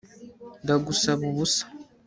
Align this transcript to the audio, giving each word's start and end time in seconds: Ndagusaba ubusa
Ndagusaba 0.63 1.23
ubusa 1.31 1.63